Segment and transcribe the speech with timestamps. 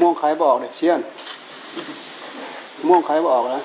[0.00, 1.00] ม่วงขายบอกเลยเชี่ยน
[2.86, 3.60] ม่วงขายบอกนะ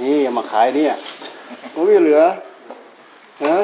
[0.00, 0.92] นี่มาขายเนี่ย
[1.74, 2.22] มันไม่เหลือ
[3.44, 3.56] ฮะ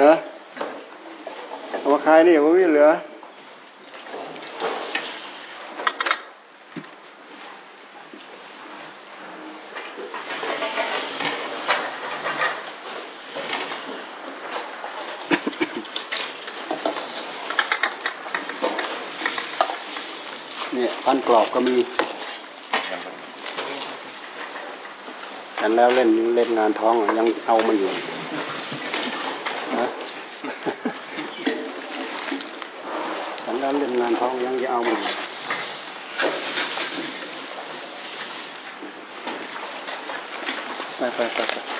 [0.00, 0.12] ฮะ
[1.92, 2.88] มาขายนี่มันไม่เหลือ
[21.12, 21.76] พันกรอบก็มี
[25.56, 27.90] แต่แล้วเล่นเล่นงานท้องยังเอามันอยู่
[29.78, 29.86] นะ
[33.42, 35.12] แต่แล้วเล่นงานท้องยังจะเอามันอยู่
[40.96, 41.79] ไปไปไป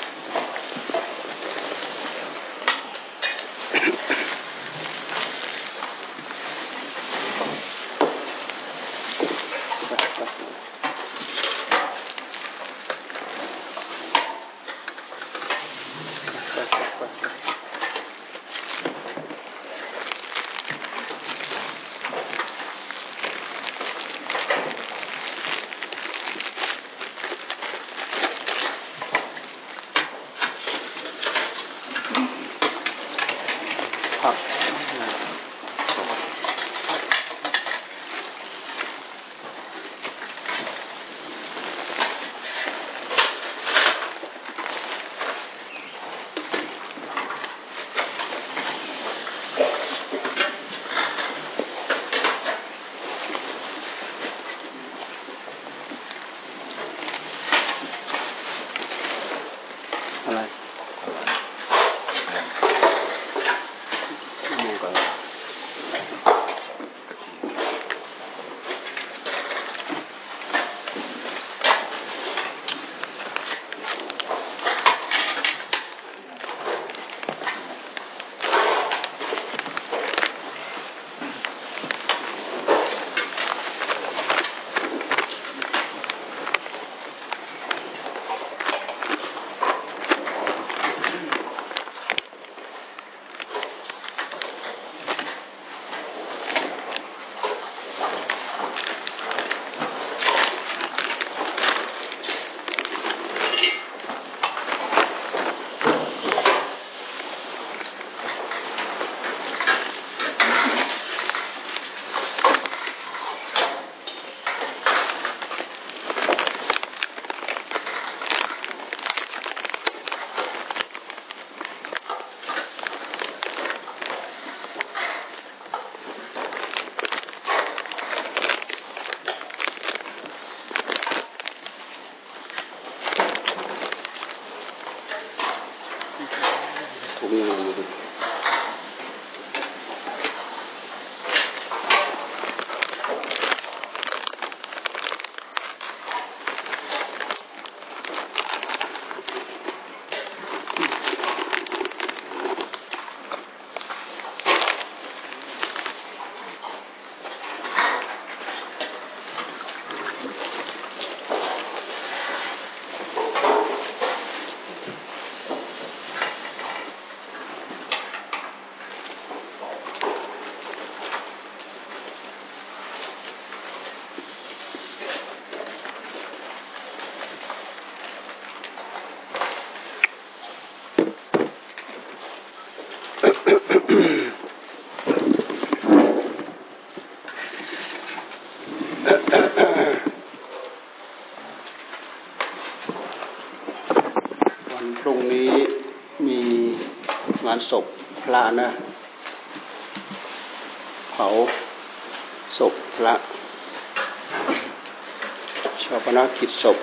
[206.17, 206.79] นักกิจศพ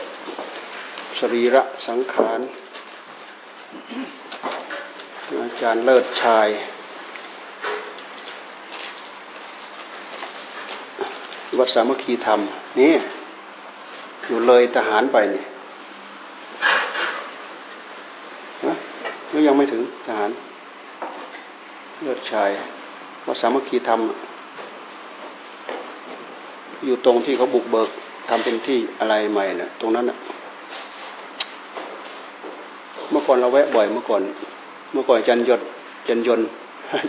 [1.19, 2.39] สรีระสังขาร
[5.43, 6.47] อาจารย์เลิศชาย
[11.57, 12.39] วัดสามัคคีธรรม
[12.79, 12.93] นี่
[14.25, 15.43] อยู่เลยทหารไปนี่
[19.31, 20.31] ก็ยังไม่ถึงทหาร
[22.01, 22.49] เลือดชาย
[23.25, 23.99] วัดสามัคคีธรรม
[26.85, 27.89] อยู่ตรงที่เขาบุกเบิก
[28.27, 30.17] ทำเป็นที่อะไรใหม่นะ่ะ ตรงนั้นนะ่ะ
[33.09, 34.21] เมื่อก่อนเราแวะบ่อยเมื่อก่อน
[34.91, 35.61] เมื่อก่อนจันยศ
[36.07, 36.41] จันยน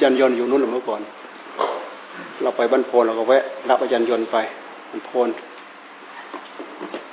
[0.02, 1.00] จันยนอยู่นู้นหรือเมื่อก่อน
[2.42, 4.36] เราไปบ้านโพนเราก็แวะ รับอาจารย์ยนต์ไป
[4.90, 5.28] บ้านโพน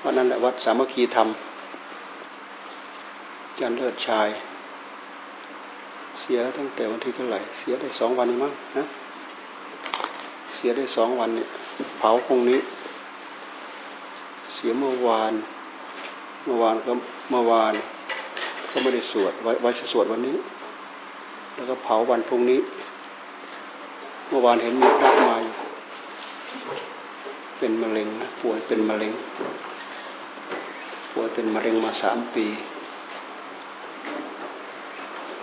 [0.03, 1.27] วันนั้นแหละวัดสามัคคีธรรม
[3.59, 4.27] จารย์เลิศชาย
[6.19, 8.83] เสียตั้งแต่วันที่เท่าไหร่ เสียได้สองวันนี้มั้งนะ
[10.55, 11.47] เสียได้สองวันเนี่ย
[11.99, 12.59] เผาพรุ่งนี้
[14.67, 15.33] สียเมื่อวาน
[16.45, 16.91] เมื่อวานก็
[17.29, 17.73] เมื่อวาน
[18.71, 20.37] ก็ไม่ได้สวดไว้ไว้สวดวันนี้
[21.55, 22.59] แล้วก็เผาวันพรุ่งนี้
[24.29, 25.43] เมื่อวานเห็นมีพระมาย
[27.59, 29.13] เป็นมะเร็งนะป่วยเป็นมะเร็ง
[31.13, 32.45] ป่วยเป็นมะเร็งมาสามปี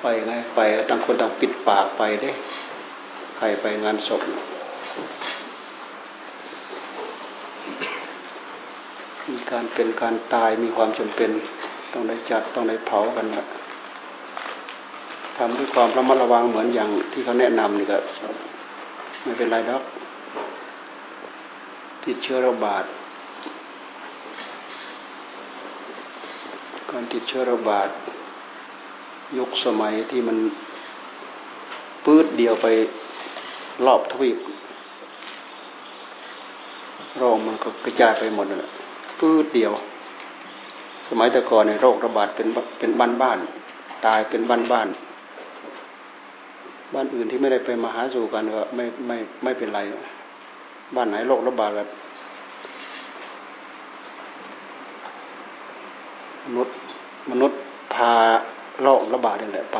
[0.00, 0.60] ไปไงไป
[0.90, 2.30] ต่างคนต่างปิดปากไปได้
[3.36, 4.22] ใครไปงานศพ
[9.28, 11.30] มี การเป็นการตายมีความจำเป็น
[11.92, 13.44] ต้องได้จัดต้องได้เผากันนะ
[15.36, 17.98] ทำด้วยความระมัดระวังเหมือนอย่างที่เขาแนะนำนี่ก็
[19.22, 19.82] ไม่เป็นไรดอก
[22.04, 22.84] ติดเชื้อระบาด
[26.90, 27.88] การติดเชื้อระบาด
[29.38, 30.36] ยุคสมัยที่มัน
[32.04, 32.66] ปื้ดเดียวไป
[33.86, 34.38] รอบทวีป
[37.18, 38.81] โรคมันก็กระจายไปหมดเลย
[39.22, 39.72] ปื้ดเดียว
[41.08, 42.48] สมัยแต่ก่อนในโรคระบาดเป็น
[42.78, 43.38] เป็นบ้านบ้าน
[44.06, 44.88] ตายเป็นบ้านบ้าน
[46.94, 49.80] บ้านอื่นที่ไม่ได้ไปมาหาสู่กันก็ไม่ไม่ไม่เป็นไร
[50.96, 51.88] บ้านไหนโรคระบาดแบบ
[56.46, 56.74] มนุษย์
[57.30, 57.58] มนุษย์
[57.94, 58.12] พา
[58.82, 59.78] โรคระบาดนี่แหละไป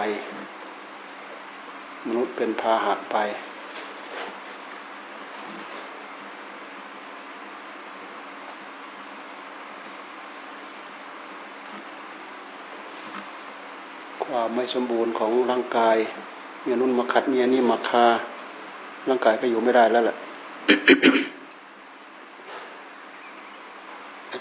[2.06, 3.17] มนุษย์เป็นพาหะไป
[14.32, 15.96] ความไม่สมบูรณ์ของร่างกาย
[16.62, 18.06] เมียนุ่นมาขัดเมียนี่มาคา
[19.08, 20.17] ร่างกายก็อยู่ไม่ได้แล้วแหละ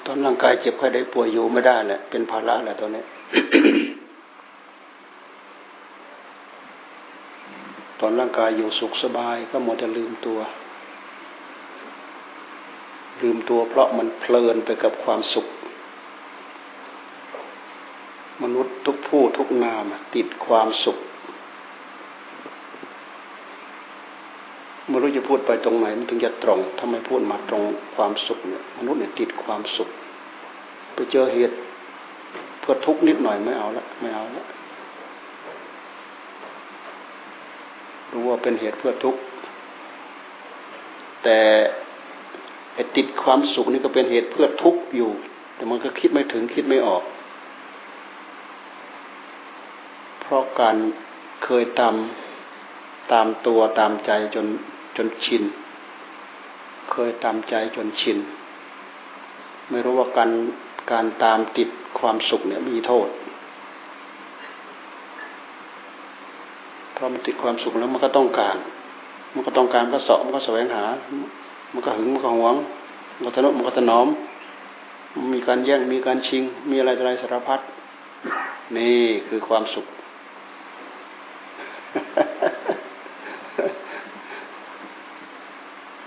[0.05, 3.03] ตอนร่างกายเจ็บไข้ได้ป่วยอยู่ไม่ได้แหละเป็นภาระแหละตอนนี้
[7.99, 10.39] ตอนร่างกายอยู่สุขสบายก็หมดจะลืมตัว
[13.21, 15.47] ลืมตัวเพราะมันเพลินไปกับความสุข
[18.43, 18.75] มนุษย์
[19.37, 19.83] ทุกนาม
[20.15, 20.97] ติดความสุข
[24.87, 27.63] ไม่รู้จะพูดไปตรงไหนมันถึงจะตรงถ้าไมพูดมาตรง
[27.95, 29.89] ความสุขเนี่ยมนุษย์เนี่ยติดความสุข
[30.93, 31.55] ไปเจอเหตุ
[32.59, 34.45] เพื่อทุกข์นิดหน่อยไม่เอาละไม่เอาละ
[38.11, 39.19] รู้ว่าเป็นเหตุเพื่อทุกข์
[41.23, 41.39] แต่
[42.95, 45.11] ติดความสุขนี่ก็เป็นเหตุเพื่อทุกข์อยู่
[45.55, 47.03] แต่มันก็คิดไม่ถึงคิดไม่ออก
[50.20, 50.75] เพ ราะการ
[51.43, 51.95] เคยตาม
[53.11, 54.47] ตามตัวตามใจจน
[54.97, 55.43] จนชิน
[56.91, 58.17] เคยตามใจจนชิน
[59.69, 60.31] ไม่รู้ว่าการ
[60.91, 61.69] การตามติด
[61.99, 63.07] ความสุขเนี่ยมีโทษ
[66.93, 68.57] เพราะมันติดความสุขแล้วมันก็ต้องการ
[69.33, 70.83] มันก็ต้องการก็เสาะมันก็แสวงหา
[71.73, 72.55] มันก็หึงมันก็หวง
[73.15, 74.07] มันก็ทะนุมันก็ถนอม
[75.33, 77.59] มีการแย่งมีการชิง มีอะไรอะไรสารพัด
[78.77, 79.85] นี่คือความสุข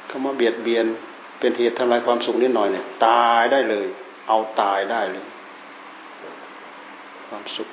[0.09, 0.87] คำว่า เบียดเบียน
[1.39, 3.87] เป็นเหตุทำลายความสุขนิดหน่อยเนี่ย ตายได้เลย
[4.29, 5.25] เอาตายได้เลย
[7.29, 7.69] ความสุข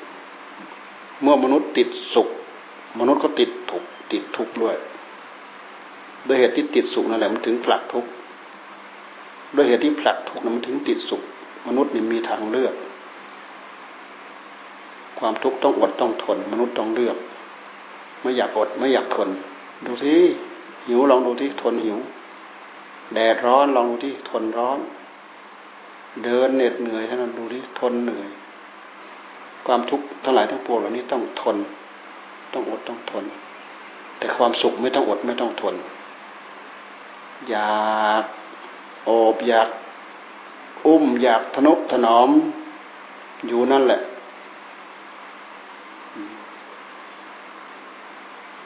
[1.21, 2.29] เมื่อมนุษย์ติดสุข
[2.99, 4.75] มนุษย์ก็ติดทุกติดทุกข์ด้วย
[6.25, 8.09] โดยเหตุที่ติดสุขนั่นแหละมันถึงผลักทุกข์
[9.53, 11.21] โดยเหตุที่ผลักทุกข์นั้นมันถึงติดสุข
[11.67, 12.73] มนุษย์นี่มีทางเลือก
[15.19, 17.17] ความทุกข์ต้องอดต้องทน มนุษย์ต้องเลือก
[18.21, 19.29] ไม่อยากอดไม่อยากทน
[19.85, 20.19] ดูที่
[20.87, 21.97] หิวลองดูที่ทนหิว
[23.13, 24.79] แดดร้อนลองดูที่ทนร้อน
[26.23, 28.29] เดินเหน็ดเหนื่อยท่านั้นดูที่ทนเหนื่อย
[29.65, 31.57] ความทุกข์ทั้งหลายทั้งปวงเหล่านี้ต้องทน
[32.53, 33.25] ต้องอดต้องทน
[34.17, 35.75] แต่ความสุขไม่ต้องอดไม่ต้องทน
[37.49, 38.23] อยาก
[39.05, 39.69] โอบอยาก
[40.85, 42.29] อุ้มอยากทนุถนอม
[43.47, 44.01] อยู่นั่นแหละ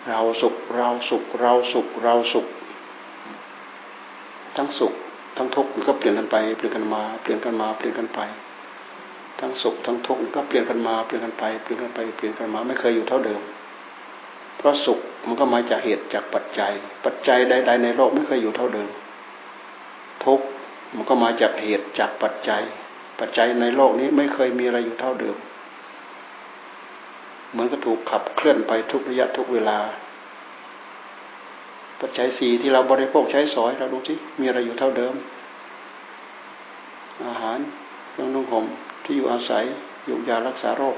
[0.07, 2.47] เราสุขเราสุขเราสุขเราสุข
[4.57, 4.93] ทั้งสุข
[5.37, 8.19] ทั้งทุกข์มันก็เปลี่ยนกันไปเปลี่ยนกันมาเปลี่ยนกันมาเปลี่ยนกันไป
[9.39, 13.41] ทั้งสุขทั้งทุกข์มันก็เปลี่ยนกันมาเปลี่ยนกันไปเปลี่ยนกันไปเปลี่ยนกันมาไม่เคยอยู่เท่าเดิม
[14.57, 16.73] เพราะสุขมันก็มาจากเหตุจากปัจจัย
[17.05, 18.89] ปัจจัยใด ๆ ในโลกไม่เคยอยู่เท่าเดิม
[20.25, 20.45] ทุกข์
[20.95, 22.61] มันก็มาจากเหตุจากปัจจัย
[23.19, 25.35] ปัจจัยในโลกนี้ไม่เคยมีอะไรอยู่เท่าเดิม
[27.51, 29.77] เหมือนก็ถูกขับเคลื่อนไปทุกระยะทุกเวลา
[31.99, 35.13] ปัจจัยสี่ที่เราบริโภคใช้สอยเราดูที่มีอะไรอยู่เท่าเดิม
[37.27, 37.59] อาหาร
[38.11, 38.65] เครื่องนุ่งห่ม
[39.03, 39.63] ที่อยู่อาศัย
[40.09, 40.95] ยุกยารักษาโรค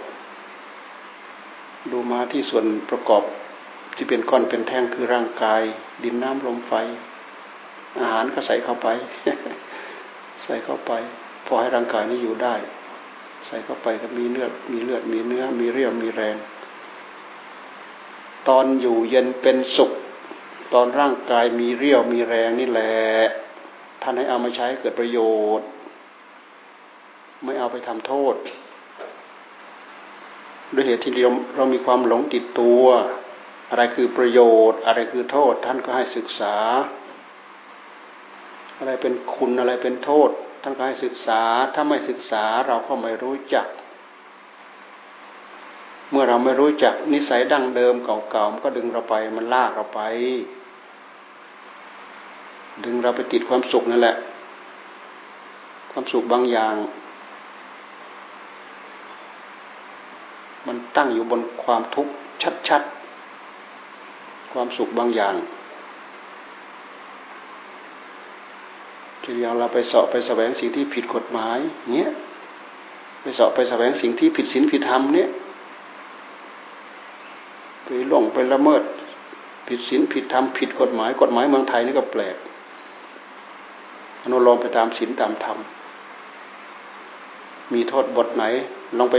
[1.92, 3.24] ดูมาที่ส่วนประกอบ
[3.96, 5.62] ที่เป็นก้อนเป็นแท่งคือร่างกาย
[6.04, 6.74] ดินน้ำลมไฟ
[8.00, 8.88] อาหารก็ใส่เข้าไป
[10.44, 10.92] ใส่เข้าไป
[11.46, 12.56] พอให้ร่างกายนี้อยู่ได้
[13.48, 16.36] ใส่เข้าไปก็มีเลือดมีเลือดมีเนื้อ มีเรี่ยวมีแรง
[18.48, 19.92] ตอนอยู่เย็นเป็นสุข
[20.74, 22.98] ตอนร่างกายมีเรี่ยวมีแรงนี่แหละ
[24.02, 25.20] ท่านให้เอามาใช้เกิดประโย
[25.60, 25.68] ชน์
[27.44, 28.36] ไม่เอาไปทำโทษ
[30.74, 32.84] ด้วยเหตุที่เราเรามีความหลงติดตัว
[33.70, 36.56] อะไรคือประโยชน์ อะไรคือโทษ ท่านก็ให้ศึกษา
[38.78, 40.30] อะไรเป็นคุณอะไรเป็นโทษ
[40.64, 41.42] ท่านก็ให้ศึกษา
[41.74, 43.68] ถ้าไม่ศึกษาเราก็ไม่รู้จัก
[46.10, 50.02] เมื่อเราไม่รู้จักนิสัยดั้งเดิมเก่าๆมันก็ดึงเราไป มันลากเราไป
[52.84, 54.15] ดึงเราไปติดความสุขนั่นแหละ
[55.91, 56.75] ความสุขบางอย่าง
[60.67, 62.12] มันตั้งอยู่บนความทุกข์
[62.67, 65.36] ชัดๆ ความสุขบางอย่าง
[69.24, 71.57] ทีอย่างเราไปเสอบไปแสวงสิ่งที่ผิดกฎหมาย
[71.93, 72.10] เนี้ย
[73.22, 75.29] ไปเสอบไปแสวงสิ่งที่ผิดศีลผิดธรรมเนี้ย
[77.84, 78.84] ไปหลงไปละเมิด
[79.67, 82.36] ผิดศีลผิดธรรมผิดกฎหมายกฎหมายเมืองไทยนี่ก็แปลก
[84.27, 85.57] อนุโลมไปตามศีลตามธรรม
[87.74, 88.43] มีโทษบทไหน
[88.98, 89.17] ลองไป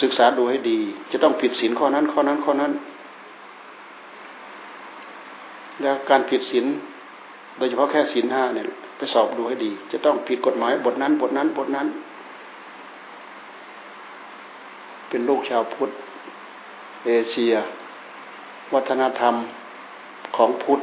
[0.00, 0.78] ศึกษาดูให้ดี
[1.12, 2.72] จะต้องผิดศีลข้อนั้นข้อนั้นข้อนั้น
[5.80, 6.66] แล้วการผิดศีล
[7.56, 8.66] โดยเฉพาะแค่ศีลห้าเนี่ย
[8.96, 11.86] ไปสอบดูให้ดี จะต้องผิดกฎหมายบทนั้น บทนั้นบทนั้น
[15.08, 15.90] เป็นลูกชาวพุทธ
[17.06, 17.52] เอเชีย
[18.74, 19.34] วัฒนธรรม
[20.36, 20.80] ของพุทธ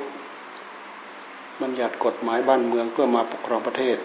[1.62, 3.98] บัญญัติกฎหมายบ้านเมืองเพื่อมาปกครองประเทศ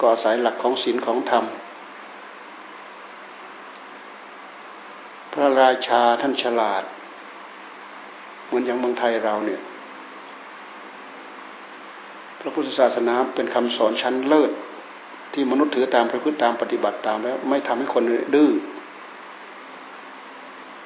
[0.00, 1.44] ก็อาศัยหลักของศีลของธรรม
[5.32, 6.84] พระราชาท่านฉลาด
[8.46, 9.60] เหมือนอย่างเมืองไทยเราเนี่ย
[12.40, 14.50] พระพุทธศาสนาเป็นคำสอนชั้นเลิศ
[15.32, 18.02] ที่มนุษย์ถือตามประพฤติตามปฏิบัติตามแล้ว ไม่ทำให้คน
[18.34, 18.50] ดื้อ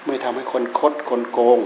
[0.07, 1.59] ไม่ทำให้คนคดคนโกง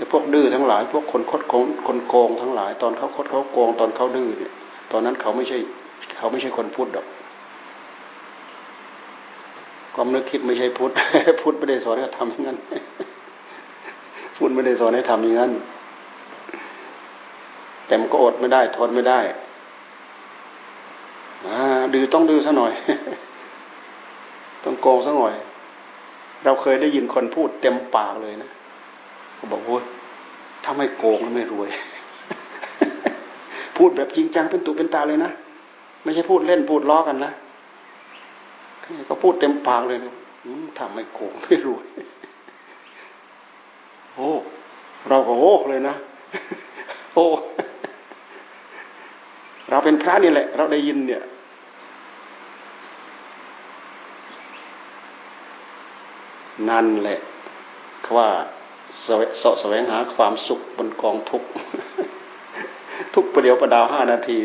[0.00, 4.52] แต่พวกดื้อทั้งหลาย พวกคนคดโกงคนโกงทั้งหลาย ตอนเขาคดเขาโกง ตอนเขาดื้อเนี่ย
[4.92, 5.58] ตอนนั้นเขาไม่ใช่
[6.16, 7.06] เขาไม่ใช่คนพูดดอก
[9.94, 10.92] ความนึกคิดไม่ใช่พุทธ
[11.42, 12.58] พุทธไม่ได้สอนให้ทำอย่างนั้น
[14.36, 15.52] พุทธไม่ได้สอนให้ทำอย่างนั้น
[17.86, 19.20] แต่มันก็อดไม่ได้ทนไม่ได้
[21.94, 22.72] ดื้อต้องดื้อซะหน่อย
[24.64, 25.34] ต้องโกงซะหน่อย
[26.44, 28.50] เราเคยได้ยินคนพูดเต็มปากเลยนะ
[29.40, 29.84] เขาบอกว่า
[30.64, 31.68] ถ้าไม่โกงไม่รวย
[33.76, 35.30] พูดแบบจริงจังเป็นตุเป็นตาเลยนะ
[36.02, 37.32] ไม่ใช่พูดเล่นพูดล้อกันนะ
[39.08, 40.12] ก็พูดเต็มปากเลยนะ
[40.78, 41.84] ทำไม่โกงไม่รวย
[44.14, 44.28] โอ้
[45.08, 45.94] เราก็โอ้เลยนะ
[47.14, 47.26] โอ้
[49.70, 51.22] เราเป็นพระนี่แหละ เราได้ยินเนี่ย
[56.68, 57.18] นั่นแหละ
[58.04, 58.28] คือว่า
[59.06, 61.42] สาะแสวงหาความสุขบนกองทุก
[63.14, 64.38] ทุกประเดี๋ยวประดาวห้านาที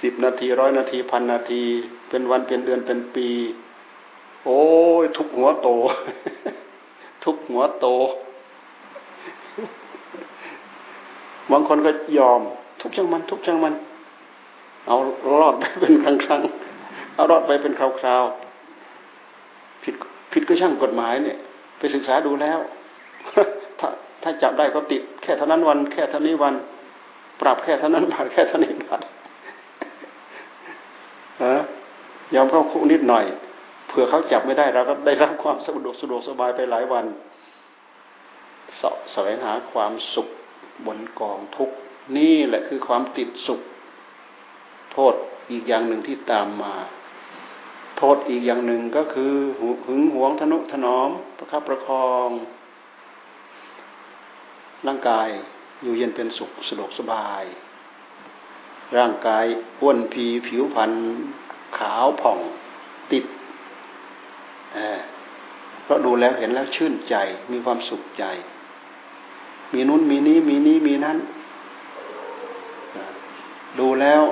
[0.00, 1.62] สิบนาทีร้อยนาทีพันนาที
[2.08, 3.28] เป็นวันเป็นเดือนเป็นปี
[4.44, 4.62] โอ้
[5.02, 5.68] ยทุกหัวโต
[7.24, 7.86] ทุกหัวโต
[11.52, 12.40] บางคนก็ยอม
[12.80, 13.74] ทุกช่างมัน ทุกช่างมัน
[14.86, 14.96] เอา
[15.40, 16.42] รอดไปเป็นครั้งครั้ง
[17.14, 18.24] เอารอดไปเป็นคราวคราว
[19.82, 19.94] ผิด
[20.32, 21.38] ผิดก็ช่างกฎหมายเนี่ย
[21.78, 22.58] ไปศึกษาดูแล้ว
[23.78, 23.88] ถ้า
[24.22, 26.54] ถ้าจับได้ก็ติด แค่เท่านั้นวัน แค่เท่านี้วัน
[27.40, 29.02] ปรับแค่เท่านั้นบาทแค่เท่านี้บาท
[32.34, 33.24] ยอมเข้าคุกนิดหน่อย
[33.88, 37.04] เผื่อเขาจับไม่ได้เราก็ได้รับความสะดวกสะดวกสบายไปหลายวัน
[38.80, 40.28] สะแสวงหาความสุข
[40.86, 41.70] บนกองทุก
[42.16, 43.60] นี่แหละคือความติดสุข
[44.92, 45.14] โทษ
[45.50, 46.74] อีกอย่างหนึ่งที่ตามมา
[47.98, 49.34] โทษอีกอย่างหนึ่งก็คือ
[49.86, 52.28] หึงหวงทนุถนอมประคับประคอง
[54.86, 55.28] ร่างกาย
[55.82, 57.44] อยู่เย็นเป็นสุขสะดวกสบาย
[58.96, 59.44] ร่างกาย
[59.80, 60.92] อ้วนพีผิวพรรณ
[61.78, 62.38] ขาวผ่อง
[63.12, 63.24] ติด
[65.82, 67.14] เพราะดูแล้วเห็นแล้วชื่นใจ
[67.52, 68.24] มีความสุขใจ
[69.72, 71.18] มีนู้นมีนี้มีนี้มีนั้น
[73.78, 74.22] ดูแล้ว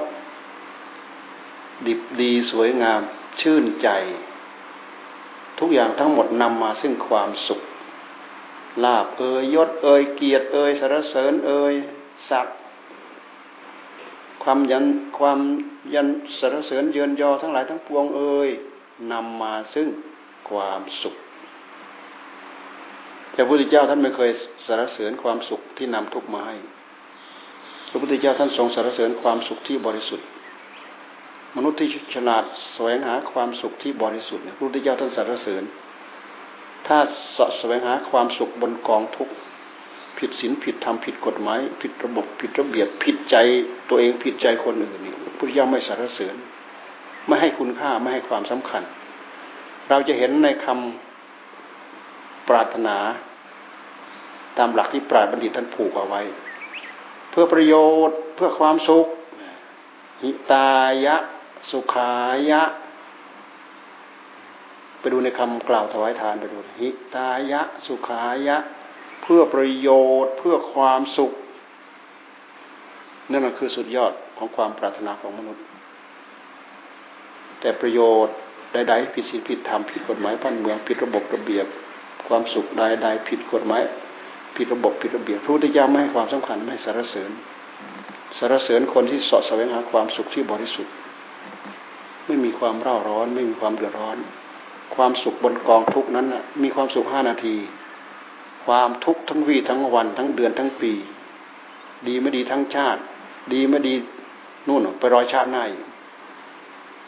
[1.86, 3.00] ดิบดีสวยงาม
[3.40, 3.88] ชื่นใจ
[5.58, 7.60] ทุกอย่างทั้งหมดนำมาซึ่งความสุข
[8.84, 11.74] ลาบเอยยศเอยเกียรติ เอ่ยสรรเสริญเอ่ย
[12.30, 12.46] ศัก
[14.42, 14.84] ความยัน
[15.18, 15.40] ความ
[15.94, 16.08] ยัน
[16.38, 18.50] สรรเสริญเยือนยอทั้งหลายทั้งปวงเอ่ย
[19.12, 19.88] นำมาซึ่ง
[20.48, 21.14] ความสุข
[23.32, 24.30] แต่พระพุทธเจ้าท่านไม่เคย
[24.66, 26.56] สรรเสริญความสุขที่นำทุกมาให้
[27.90, 30.26] พระพุทธเจ้าท่านทรงสรรเสริญความสุขที่บริสุทธิ์
[31.56, 32.44] มนุษย์ที่ฉลาด
[32.74, 35.62] แสวงหาความสุขที่บริสุทธิ์พระพุทธเจ้าท่านสรรเสริญ
[36.86, 36.98] ถ้า
[37.36, 39.28] สะแสวงหาความสุขบนกองทุก
[40.18, 43.36] ผิดศีลผิดธรรมผิดกฎหมาย ผิดระบบผิดระเบียบผิดใจ
[43.88, 46.34] ตัวเองผิดใจคนอื่นนี่พุทธเจ้าไม่สรรเสริญ
[47.26, 48.82] ไม่ให้คุณค่าไม่ให้ความสำคัญ
[49.88, 52.96] เราจะเห็นในคำปรารถนา
[54.58, 56.22] ตามหลักที่ปราชญ์บัณฑิตท่านผูกเอาไว้
[57.30, 57.74] เพื่อประโย
[58.08, 59.06] ชน์เพื่อความสุข
[60.22, 60.68] หิตา
[61.04, 61.16] ยะ
[61.70, 62.12] สุขา
[62.50, 62.62] ยะ
[65.00, 68.56] ไปดูในคำกล่าวถวายทานไปดูหิตายะ สุขายะ
[69.24, 69.88] เพื่อประโย
[70.24, 71.32] ชน์เพื่อความสุข
[73.30, 75.64] นั่นคือสุดยอดของความปรารถนาของมนุษย์
[77.60, 78.36] แต่ประโยชน์
[78.72, 81.66] ใดๆผิดศีลผิดธรรมผิดกฎหมายบ้านเมืองผิดระบบระเบียบ
[82.28, 83.82] ความสุขใดๆผิดกฎหมาย
[84.56, 87.30] ผิดระบบผิดระเบียบพระพุทธเจ้าไม่ให้ความสำคัญไม่สรรเสริญ
[88.38, 90.92] สรรเสริญคนที่สาะแสวงหาความสุขที่บริสุทธิ์
[92.26, 94.18] ไม่มีความเร่าร้อน ไม่มีความเดือดร้อน
[94.94, 96.26] ความสุขบนกองทุกนั้น
[96.62, 97.56] มีความสุขห้านาที
[98.64, 100.92] ความทุกข์ทั้งวีทั้งวัน ทั้งเดือนทั้งปี
[102.06, 103.00] ดีไม่ดีทั้งชาติ
[103.52, 103.94] ดีไม่ดี
[104.68, 105.64] นู่นไปรอยชาติหน้า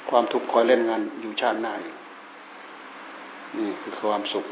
[0.08, 1.74] ความทุกข์คอยเล่นงานอยู่ชาติหน้า
[3.58, 4.44] นี่คือความสุข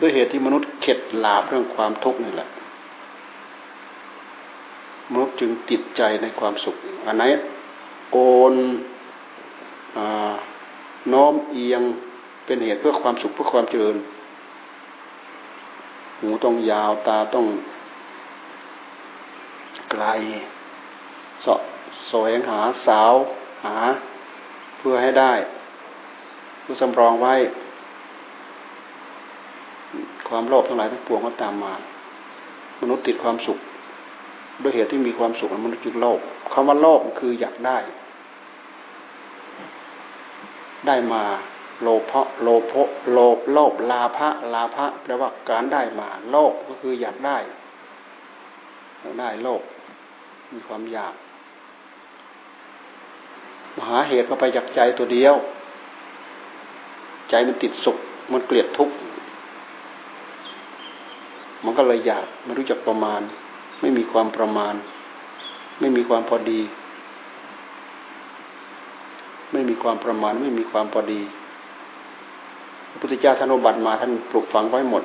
[0.00, 2.48] ด้วยเหตุที่มนุษย์เข็ดหลาบเรื่องความทุกข์นี่แหละ
[5.10, 7.24] มนุษย์จึงติดใจในความสุข อันไหน
[8.10, 8.18] โก
[8.52, 8.54] น
[9.96, 10.32] อ่า
[11.10, 11.82] นน้อมเอียง
[12.44, 13.96] เป็นเหตุเพื่อความสุขเพื่อความเจริญ
[16.20, 17.46] หูต้องยาวตาต้อง
[19.90, 20.04] ไกล
[21.44, 21.60] สาะ
[22.08, 23.14] แสวงหาสาว
[23.64, 23.76] หา
[24.78, 25.32] เพื่อให้ได้
[26.60, 27.34] เพื่อสำรองไว้
[30.28, 31.74] ความโลภทั้งหลายทั้งปวงก็ตามมา
[32.80, 33.58] มนุษย์ติดความสุข
[34.62, 36.18] ด้วยเหตุที่มีความสุขมนุษย์จึงโลภ
[36.52, 37.78] คำว่าโลภคืออยากได้
[40.86, 41.22] ได้มา
[41.82, 47.38] โลภะโลภะโลภโลภลาภะลาภะแปลว่าการได้มา โลภก็คืออยากได้
[49.00, 49.62] อยากได้โลภ
[50.52, 51.14] มีความอยาก
[53.76, 55.34] มหาเหตุก็ไปจากใจตัวเดียว
[57.30, 57.96] ใจมันติดสุข
[58.32, 58.94] มันเกลียดทุกข์
[61.64, 63.20] มันก็เลยอยากไม่รู้จักประมาณ
[63.80, 64.74] ไม่มีความประมาณ
[65.80, 66.60] ไม่มีความพอดี
[69.52, 71.20] ไม่มีความประมาณไม่มีความพอดี
[72.88, 75.04] พระพุทธเจ้าท่านอบัติมาท่านปลูกฝังไว้หมด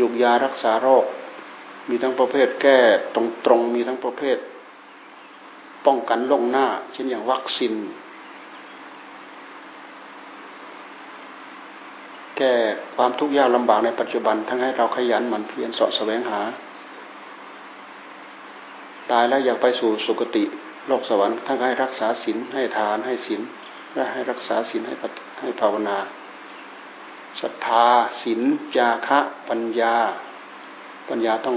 [0.00, 1.04] ยุกยารักษาโรค
[1.88, 2.78] มีทั้งประเภทแก้
[3.14, 3.16] ต
[3.50, 4.38] รงๆมีทั้งประเภท
[5.86, 7.74] ป้องกันลงหน้า เช่นอย่างวัคซีน
[12.36, 12.52] แก้
[12.96, 16.40] ความทุกข์ยากลำบากในปัจจุบัน ทั้งให้เราขยันหมั่นเพียรสาะแสวงหา
[19.10, 20.44] ตายแล้วอยากไปสู่สุคติ
[20.86, 23.40] โลกสวรรค์ทั้งให้รักษาศีลให้ทานให้ศีล
[23.94, 24.94] และให้รักษาศีลให้
[25.40, 25.98] ให้ภาวนา
[27.40, 27.86] ศรัทธา
[28.22, 28.40] ศีล
[28.76, 29.94] จาคะปัญญา
[31.08, 31.56] ปัญญาต้อง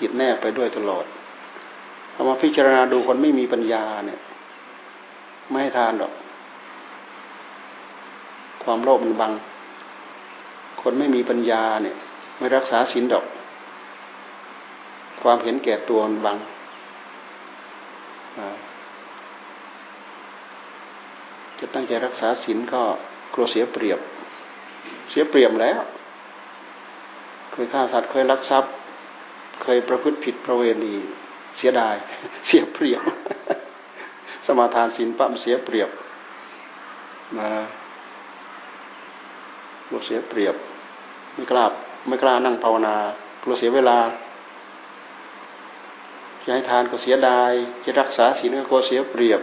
[0.00, 1.04] ติดแนบไปด้วยตลอด
[2.12, 4.20] เอามาพิจารณาดูคนไม่มีปัญญาเนี่ย
[5.48, 6.12] ไม่ให้ทานหรอก
[8.62, 9.32] ความโลภมันบัง
[10.82, 11.96] คนไม่มีปัญญาเนี่ย
[12.38, 13.24] ไม่รักษาศีลดอก
[15.22, 16.36] ความเห็นแก่ตัวมันบัง
[21.58, 22.82] จะตั้งใจรักษาศีลก็
[23.34, 23.98] กลัวเสียเปรียบ
[25.10, 25.80] เสียเปรียบแล้ว
[27.52, 28.72] เคยฆ่าสัตว์เคยลักทรัพย์
[29.62, 30.94] เคยประพฤติผิดประเวณี
[31.56, 31.94] เสียดาย
[32.46, 33.02] เสียเปรียบ
[34.46, 35.90] สมาทานศีลปั๊มเสียเปรียบ
[37.38, 37.48] มา
[39.90, 40.54] บวเสียเปรียบ
[41.34, 41.64] ไม่กล้า
[42.08, 42.94] ไม่กล้านั่งภาวนา
[43.42, 43.96] กลัวเสียเวลา
[46.44, 47.52] จะให้ทานก็เสียดาย
[47.84, 49.40] จะรักษาศีลก็เสียเปรียบ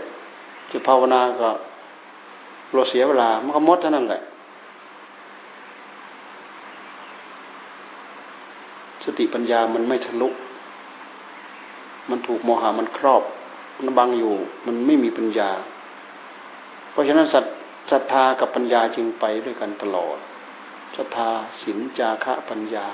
[0.71, 1.49] จะภาวนาก็
[2.69, 4.21] กลัวเสียเวลา มันก็มดเท่านั้นแหละ
[9.03, 10.29] สติปัญญามันไม่ทะลุ
[12.09, 13.23] มันถูกโมหะมันครอบ
[13.77, 14.35] มันบังอยู่
[14.65, 15.51] มันไม่มีปัญญา
[16.91, 20.17] เพราะฉะนั้นศรัทธากับปัญญาจึงไปด้วยกันตลอด
[20.95, 21.29] ศรัทธา
[21.61, 22.85] ศีลจาคะปัญญา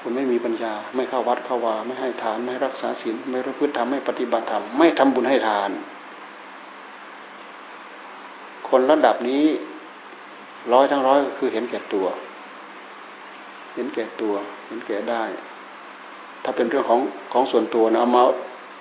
[0.00, 5.70] คนไม่มีปัญญา ไม่เข้าวัดเข้าวา ไม่ให้ทาน ไม่รักษาศีลไม่รู้พฤติธรรมไม่ปฏิบัติธรรมไม่ทำบุญให้ทาน
[8.68, 9.44] คนระดับนี้
[10.72, 12.06] ร้อยทั้งร้อยก็คือเห็นแก่ตัว
[13.74, 14.34] เห็นแก่ตัว
[14.66, 15.24] เห็นแก่ได้
[16.44, 17.00] ถ้าเป็นเรื่องของ
[17.32, 18.24] ของส่วนตัวนะเอามา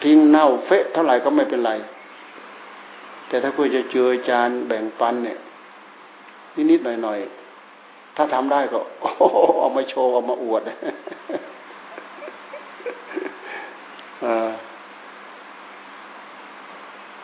[0.03, 1.71] ทิ้งเน่าเฟะเท่าไหร่ก็ไม่เป็นไร
[3.27, 5.38] แต่ถ้าเพื่อจะเจอจานแบ่งปันเนี่ย
[6.71, 7.38] นิดๆหน่อยๆ
[8.21, 8.79] ถ้าทำได้ก็
[9.60, 10.62] เอามาโชว์เอามาอวด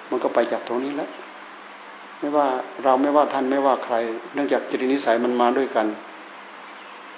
[0.10, 1.10] มันก็ไปจากตรงนี้แล้ว
[2.19, 2.47] ไม่ว่า
[2.84, 3.95] เราไม่ว่าท่านไม่ว่าใคร
[4.34, 5.88] เนื่องจากจิตนิสัยมันมาด้วยกัน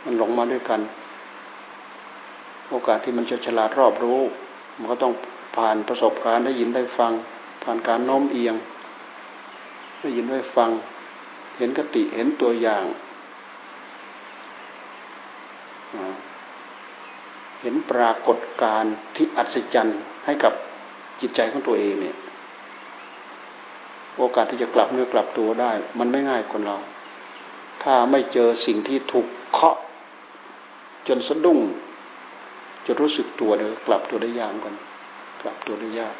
[0.03, 0.79] มันหลงมาด้วยกัน
[2.69, 4.19] โอกาสที่มันจะฉลาดรอบรู้
[4.77, 5.13] มันก็ต้อง
[5.55, 7.11] ผ่านประสบการณ์ได้ยินได้ฟัง
[7.63, 8.55] ผ่านการโน้มเอียง
[10.01, 10.69] ได้ยินได้ฟัง
[11.57, 12.85] เห็นกติเห็นตัวอย่าง
[17.61, 20.53] เห็นปรากฏการณ์ที่อัศจรรย์ให้กับ
[21.21, 22.17] จิตใจของตัวเองเนี่ย
[24.17, 26.77] โอกาสที่จะกลับเนื้อกลับตัวได้ มันไม่ง่ายคนเรา
[27.83, 29.77] ถ้าไม่เจอสิ่งที่ถูกเคาะ
[31.07, 31.59] จนสะดุ้ง
[32.85, 34.75] จะรู้สึกตัวเด้อกลับตัวได้ยากกัน
[35.41, 36.15] กลับตัวได้ยาก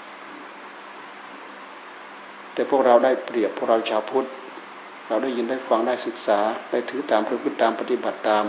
[2.54, 4.28] แต่พวกเราได้เปรียบพวกเราชาวพุทธ
[5.08, 6.40] เราได้ยินได้ฟังได้ศึกษา
[6.72, 8.46] ได้ถือตามประพฤติตามปฏิบัติตาม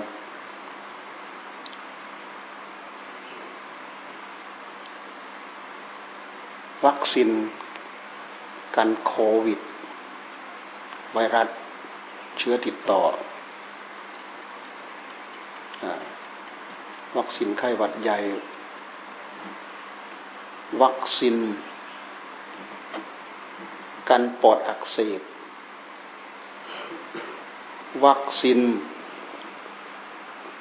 [6.87, 7.31] วัคซีน
[8.77, 9.15] กันโค
[9.47, 9.61] วิด
[11.15, 11.49] ไวรัส
[12.39, 13.03] เชื้อติดต่อ
[17.17, 18.19] วัคซีนไข้หวัดใหญ่
[20.83, 21.37] วัคซีน
[24.09, 25.21] กันปอดอักเสบ
[28.05, 28.61] วัคซีน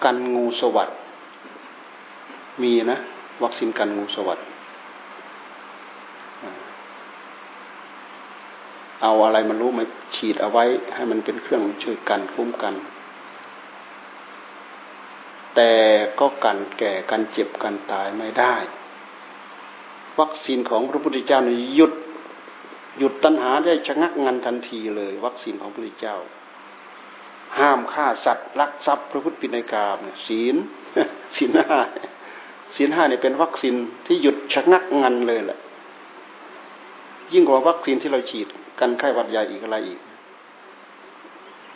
[0.04, 0.90] กันงูสวัสด
[2.62, 2.98] มีนะ
[3.44, 4.47] วัคซีนกันงูสวัสด
[9.02, 9.84] เอาอะไรมันรู้มา
[10.16, 10.64] ฉีดเอาไว้
[10.96, 12.76] ให้มันเป็นเครื่องช่วยกันคุ้มกัน
[15.56, 15.72] แต่
[16.20, 18.56] ก็กันแก่กันเจ็บกันตายไม่ได้
[20.20, 21.94] วัคซีนของพระพุทธเจ้านี่หยุด
[23.00, 26.18] หยุดตัณหาได้ชะงักงันทันทีเลย วัคซีนของพระพุทธเจ้า
[27.60, 30.56] ห้ามฆ่าสัตว์ลักทรัพย์พระพุทธปิณกรรมศีล
[31.36, 31.80] ศีลห้า
[32.76, 35.60] ศีลห้าเนี่ยเป็นวัคซีนที่หยุดชะงักงันเลยแหละ
[37.34, 38.48] ยิ่งกว่าวัคซีนที่เราฉีด
[38.80, 40.00] กันไข้หวัดใหญ่อีกอะไรอีก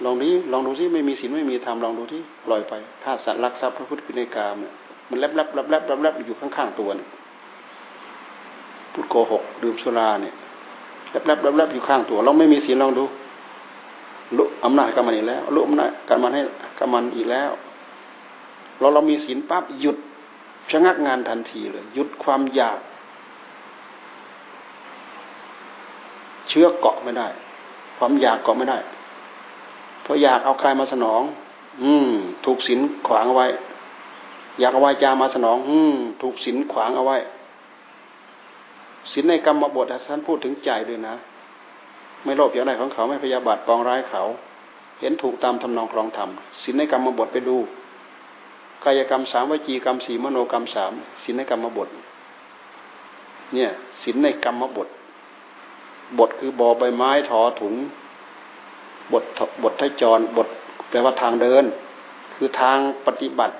[0.03, 4.73] ลองนี้ลองดูที่ไม่มีศีลไม่มีธรรมลองดูที่ปล่อยไปฆ่าสัตว์รักทรัพย์พระพุทธพินัยกรรมเนี่ย
[5.09, 7.09] มันแลบแลบแลบแลบแลบแลบอยู่ข้างๆตัวเนี่ย
[8.93, 10.33] พูดโกหกดื่มสุราเนี่ย
[11.11, 13.03] แลบแลบแลบแลบอยู่ข้างตัว เราไม่มีศีลลองดู
[14.37, 16.41] ลุอำนาจกับมันอีกแล้วลุอำนาจกับมันให้
[16.79, 17.51] กับมันอีกแล้ว
[18.79, 19.97] เราเรามีศีลปั๊บหยุด
[20.71, 22.79] ชะงักงานทันทีเลย หยุดความอยาก
[26.51, 27.27] เชื้อเกาะไม่ได้
[27.97, 28.77] ความอยากเกาะไม่ได้
[30.03, 31.21] เพราะอยากเอากายมาสนอง
[31.83, 32.09] อืม
[32.45, 33.47] ถูกศีลขวางเอาไว้
[34.59, 37.17] อยากเอาวาจามาสนอง อืม ถูกศีลขวางเอาไว้
[39.11, 41.15] ศีลในกรรมบทท่านพูดถึงใจด้วยนะ
[42.23, 44.23] ไม่โลภอย่างไรของเขาไม่พยาบาทปองร้ายเขา
[44.99, 46.29] เห็นถูกตามทำนองครองธรรม
[46.63, 47.57] ศีลในกรรมบทไปดู
[48.83, 50.91] กายกรรมสามวิจีกรรมสี่มโนกรรมสาม
[51.23, 51.89] ศีลในกรรมบท
[53.53, 53.69] เนี่ย
[54.01, 54.87] ศีลในกรรมบท
[56.19, 57.75] บทคือบอใบไม้ถอถุง
[59.13, 59.23] บท
[59.63, 60.47] บททจรบท
[60.89, 61.63] แปลว่าทางเดิน
[62.35, 63.55] คือทางปฏิบัติ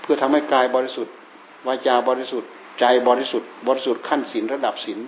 [0.00, 1.14] เพื่อทำให้กายบริสุทธิ์
[1.66, 4.98] วาจาบริสุทธิ์ ใจบริสุทธิ์ บริสุทธิ์ขั้นศีลระดับศีล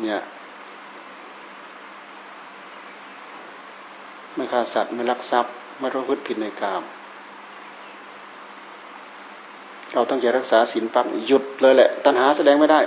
[0.00, 0.20] เนี่ย
[4.36, 6.82] ไม่ฆ่าสัตว์ไม่ลักทรัพย์ ไม่รู้พฤติผิดในกาม
[9.92, 12.80] เราต้องใจรักษาศีลปักหยุดเลยแหละ ตัณหาแสดงไม่ได้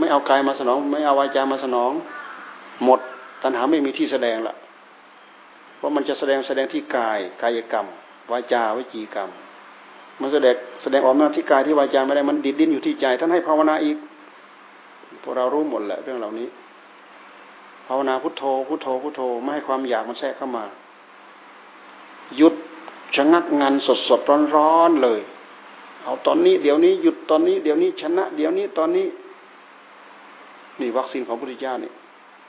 [0.00, 1.92] ไม่เอากายมาสนอง ไม่เอาวาจามาสนอง
[2.84, 3.00] หมด
[3.42, 4.54] ตัณหาไม่มีที่แสดงละ
[5.76, 7.86] เพราะมันจะแสดงแสดงที่กายกายกรรม
[8.32, 9.30] วาจาวิจีกรรม
[10.20, 13.96] มันแสดงแสดงออกมาที่กายที่วาจาไม่ได้มันดิดดิ้นอยู่ที่ใจ ท่านให้ภาวนาอีก
[15.22, 16.48] พวกเรารู้หมดแหละเรื่องเหล่านี้
[17.86, 20.64] ภาวนาพุทโธพุทโธพุทโธไม่ให้ความอยากมันแทรกเข้ามา
[22.36, 22.54] หยุด
[23.14, 25.20] ชะงักงานสดสดร้อนร้อนเลย
[26.04, 29.06] เอาตอนนี้เดี๋ยวนี้หยุดตอนนี้เดี๋ยวนี้ชนะ เดี๋ยวนี้ตอนนี้
[30.80, 31.90] นี่วัคซีนของพระพุทธเจ้าเนี่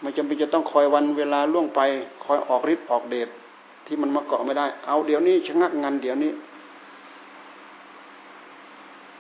[0.01, 1.81] ไม่จำเป็นจะต้องคอยวันเวลาล่วงไป
[2.25, 3.29] คอยออกฤทธิ์ออกเดช
[3.85, 6.31] ที่มันมาเกาะไม่ได้ เอาเดี๋ยวนี้ชะงักงันเดี๋ยวนี้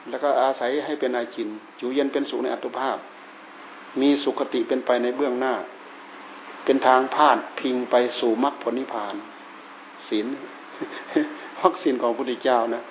[0.09, 1.47] แล้วก็อาศัยให้เป็นอาจิน
[1.77, 2.97] อยู่เย็นเป็นสุขในอัตภาพ
[4.01, 5.53] มีสุขติเป็นไปในเบื้องหน้า
[6.65, 9.15] เป็นทางพาดพิงไปสู่มรรคผลนิพพาน
[10.09, 10.27] ศีล
[11.61, 12.83] วัคซีนของพระพุทธเจ้านะ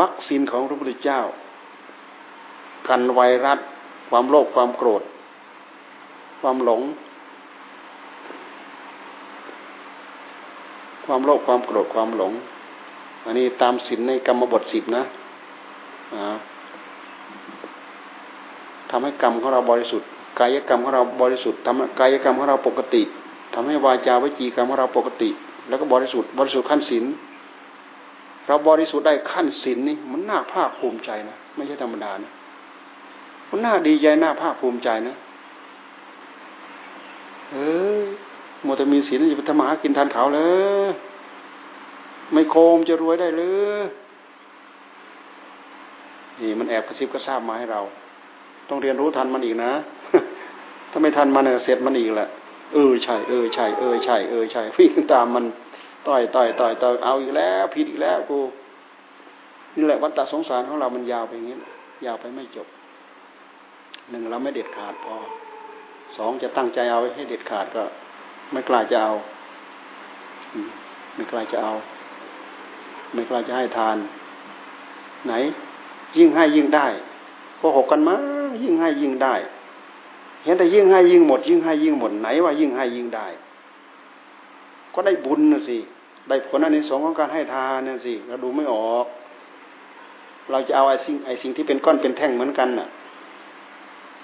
[0.00, 1.20] วัคซีนของพระพุทธเจ้า
[2.88, 3.60] กันไวรัส
[4.08, 5.02] ความโลภความโกรธ
[6.40, 6.82] ความหลง
[11.06, 12.32] ความโลภความโกรธความหลง
[13.24, 15.02] อันนี้ตามศีลในกรรมบทสิบนะ
[18.90, 23.02] ทำให้กรรมของเราบริสุทธิ์กายกรรมของเราบริสุทธิ์ทำกายกรรมของเราปกติ
[23.54, 25.30] ทำให้วาจาวิจีกรรมของเราปกติ
[25.68, 27.04] แล้วก็บริสุทธิ์บริสุทธิ์ขั้นศีล
[28.46, 32.32] เราบริสุทธิ์ได้ขั้นศีลนี่มันน่าภาคภูมิใจนะไม่ใช่ธรรมดานะ
[33.50, 35.16] มันน่าดีใจน่าภาคภูมิใจนะ
[37.50, 37.56] เอ
[37.98, 38.02] อ
[38.64, 40.40] มัวแต่มีศีลจะไปทำมาหากินทานเขาเล
[40.88, 40.90] ย
[42.32, 43.44] ไม่โคมจะรวยได้เล
[43.82, 43.84] ย
[46.40, 47.80] นี่มันแอบกระซิบกระซาบมาให้เรา
[48.68, 49.72] ต้องเรียนรู้ทันมันอีกนะ
[50.90, 52.28] ถ้าไม่ทันมันเนี่ยเสร็จมันอีกแหละ
[52.74, 55.44] เออใช่ เออใช่ เออใช่ เออใช่วิ่งตามมัน
[56.06, 58.38] ต่อยต่อยต่อยต่อยเอาอีกแล้ว ผิดอีกแล้วกู
[59.76, 61.56] นี่แหละวัฏสงสารของเรามันยาวไปอย่างนี้
[62.06, 62.66] ยาวไปไม่จบ
[64.10, 65.16] หนึ่งเราไม่เด็ดขาดพอ
[66.16, 67.82] สองจะตั้งใจเอาให้เด็ดขาดก็
[68.52, 69.12] ไม่กล้าจะเอา
[71.14, 71.72] ไม่กล้าจะเอา
[73.12, 73.96] ไม่กล้าจะให้ทาน
[75.26, 75.32] ไหน
[76.16, 76.86] ยิ่งให้ยิ่งได้
[77.58, 78.16] โกหกกันมา
[78.62, 79.34] ยิ่งให้ยิ่งได้
[80.44, 83.26] เห็นแต่ยิ่งให้ยิ่งหมด ยิ่งให้ยิ่งหมดไหนว่ายิ่งให้ยิ่งได้
[84.94, 85.78] ก็ได้บุญนะสิ
[86.28, 89.06] ได้ผลอันในสองของการให้ทานนั่นสิเราดูไม่ออก
[90.50, 92.88] เราจะเอาไอ้สิ่งไอ้สิ่งที่เป็นก้อนเป็นแท่งเหมือนกันน่ะ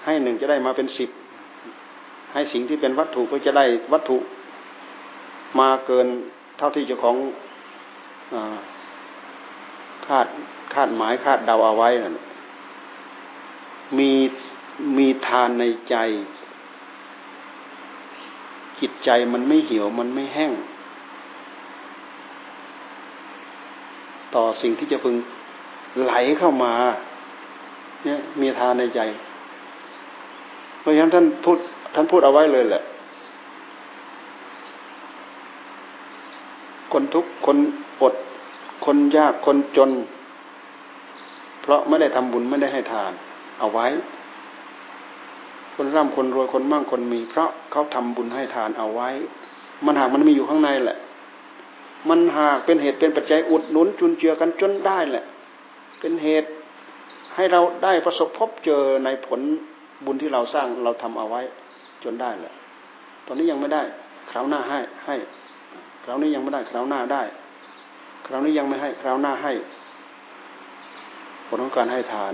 [0.05, 1.09] ให้หนึ่งจะได้มาเป็นสิบ
[2.33, 4.17] ให้สิ่งที่เป็นวัตถุก็จะได้วัตถุ
[5.59, 6.07] มาเกิน
[6.57, 7.15] เท่าที่เจ้าของ
[10.05, 10.27] คาด
[10.73, 12.25] คาดหมายคาดเดาเอาไว้น่ะ
[13.97, 14.11] มี
[14.97, 15.95] มีทานในใจ
[18.79, 20.53] จิตใจมันไม่เหี่ยวมันไม่แห้ง
[24.35, 25.15] ต่อสิ่งที่จะพึง
[26.03, 26.73] ไหลเข้ามา
[28.03, 29.01] เนี่ยมีทานในใจ
[30.83, 31.57] เพราะฉะนั้นท่านพูด
[31.93, 32.83] ท่านพูดเอาไว้เลยแหละ
[36.91, 37.57] คนทุกคน
[38.01, 38.13] อด
[38.85, 39.91] คนยากคนจน
[41.61, 43.11] เพราะไม่ได้ทำบุญไม่ได้ให้ทาน
[43.59, 43.87] เอาไว้
[45.75, 49.09] คนร่ำคนรวยคนมั่งคนมี เพราะเขาทำบุญให้ทานเอาไว้
[49.85, 50.97] มันหากมันมีอยู่ข้างในแหละ
[52.09, 55.25] มันหากเป็นเหตุเป็นปัจจัยอุดหนุนจุนเจือกันจนได้แหละ
[55.99, 56.49] เป็นเหตุ
[57.35, 59.41] ให้เราได้ประสบพบเจอในผล
[60.05, 61.41] บุญที่เราสร้างเราทำเอาไว้
[62.03, 62.53] จนได้แหละ
[63.25, 63.83] ตอนนี้ยังไม่ได้
[64.31, 65.15] คราวหน้าให้ให้
[66.03, 67.23] คราวนี้ยังไม่ได้ คราวหน้าได้
[68.25, 69.53] คราวนี้ยังไม่ให้ คราวหน้าให้
[71.47, 72.33] ผลของการให้ทาน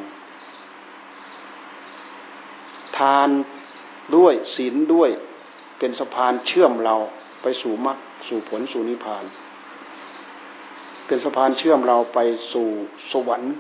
[2.97, 3.29] ทาน
[4.15, 5.10] ด้วยศีลด้วย
[5.79, 6.95] เป็นสะพานเชื่อมเรา
[7.41, 9.23] ไปสู่มรรคสู่ผลสู่นิพพาน
[11.08, 12.19] เป็นสะพานเชื่อมเราไป
[12.53, 12.67] สู่
[13.12, 13.53] สวรรค์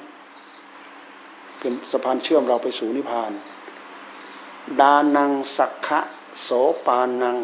[1.59, 3.31] เป็นสะพานเชื่อมเราไปสู่นิพพาน
[4.81, 5.99] ดานังสักขะ
[6.43, 6.49] โส
[6.85, 7.37] ปานัง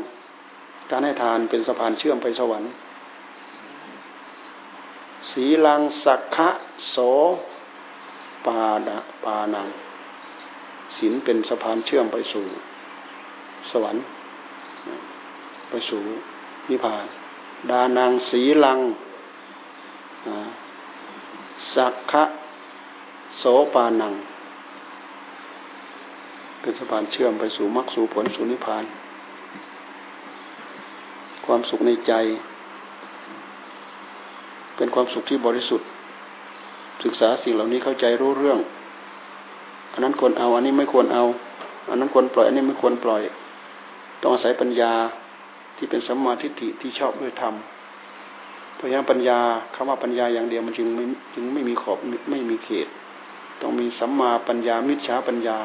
[0.90, 2.72] การให้ทานเป็นสะพานเชื่อมไปสวรรค์
[5.32, 6.50] สีลังสักขะ
[6.90, 6.96] โส
[8.46, 9.68] ปาดาปานัง
[10.98, 12.46] ศีลเป็นสะพานเชื่อมไปสู่
[13.72, 14.04] สวรรค์
[15.70, 16.02] ไปสู่
[16.70, 17.06] นิพพาน
[17.72, 18.80] ดานังสีลัง
[21.76, 22.24] สักขะ
[23.38, 24.14] โสปานัง
[26.66, 28.84] เป็นสะพานเชื่อมไปสู่มรรคสู่ผลสู่นิพพาน
[31.46, 32.14] ความสุขในใจ
[34.76, 35.88] เป็นความสุขที่บริสุทธิ์
[37.04, 38.60] ศึกษาสิ่งเหล่านี้เข้าใจรู้เรื่อง
[39.94, 41.24] อันนั้นควรเอาอันนี้ไม่ควรเอา
[41.90, 43.22] อันนั้นควรปล่อย อันนี้ไม่ควรปล่อย
[44.22, 44.94] ต้องอาศัยปัญญา
[45.78, 47.54] ที่เป็นสัมมาทิฏฐิที่ชอบด้วยธรรม
[48.76, 49.40] เพราะฉะนั้นปัญญา
[49.76, 51.98] คำว่าปัญญาอย่างเดียวมันจึงไม่จึงไม่มีขอบ
[52.30, 52.88] ไม่มีเขต
[53.62, 55.58] ต้องมีสัมมาปัญญามิจฉาปัญญา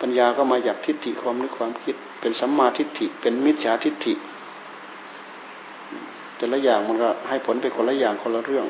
[0.00, 4.14] ปัญญาก็มาจากทิฏฐิความนึกความคิด เป็นสัมมาทิฏฐิ เป็นมิจฉาทิฏฐิ
[6.36, 8.66] แต่ละอย่างมันก็ให้ผลไปคนละอย่างคนละเรื่อง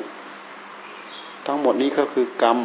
[1.45, 2.57] ทั้งหมดนี้ก็คือกรรม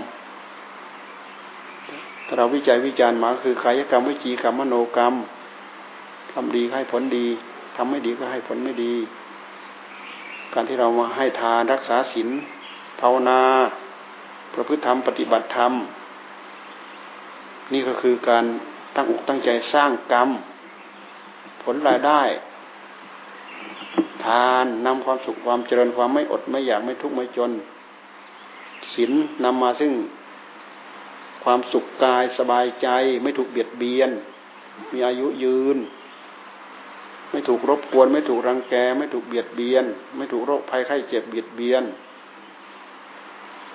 [2.26, 5.14] ถ้าเราวิจัยวิจารณ์มาคือกายกรรมวิจีกรรมมโนกรรม
[6.32, 7.26] ทำดีให้ผลดี
[7.76, 8.94] ทำไม่ดีก็ให้ผลไม่ดี
[10.52, 12.28] การที่เรามาให้ทานรักษาศีล
[13.00, 13.40] ภาวนา
[14.54, 15.72] ประพฤติธรรมปฏิบัติธรรม
[17.72, 18.44] นี่ก็คือการ
[18.94, 20.28] ตั้งอกตั้งใจสร้างกรรม
[21.62, 22.22] ผลรายได้
[24.24, 27.50] ทานนำความสุขความเจริญความไม่อดไม่อยากไม่ทุกข์ไม่จน
[28.94, 29.12] ศีล
[29.44, 29.92] นำมาซึ่ง
[31.44, 32.88] ความสุขกายสบายใจ
[33.22, 34.10] ไม่ถูกเบียดเบียน
[34.92, 35.78] มีอายุยืน
[37.30, 39.84] ไม่ถูกรบกวน ไม่ถูกรังแก ไม่ถูกเบียดเบียน
[40.16, 41.84] ไม่ถูกโรคภัยไข้เจ็บเบียดเบียน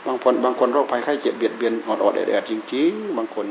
[0.06, 3.46] บางคนบางคนโรคภัยไข้เจ็บเบียดเบียนอดอดแอดแอดจริงๆบางคน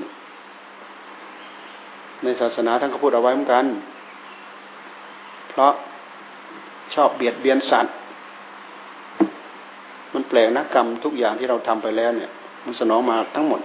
[2.22, 3.64] ในศาสนาท่านก็พูดเอาไว้เหมือนกัน
[5.50, 5.72] เพราะ
[6.94, 7.94] ชอบเบียดเบียนสัตว์
[10.14, 12.31] มันแปลกนะกรรมทุกอย่างที่เราทำไปแล้วเนี่ย
[12.64, 13.61] มันสนองมาทั้งหมด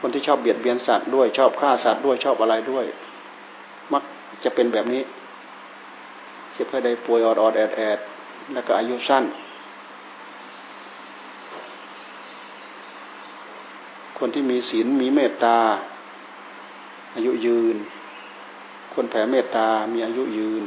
[0.00, 2.84] คนที่ชอบเบียดเบียนสัตว์ด้วยชอบฆ่าสัตว์ด้วยชอบอะไรด้วย
[3.92, 4.02] มัก
[4.44, 5.02] จะเป็นแบบนี้
[6.52, 7.98] เจ็บให้ได้ป่วยอดอดแอดแอด
[8.52, 9.24] แล้วก็อายุสั้น
[14.18, 15.56] คนที่มีศีลมีเมตตา
[17.14, 17.76] อายุยืน
[18.94, 20.62] คนแผ่เมตตา มีอายุยืน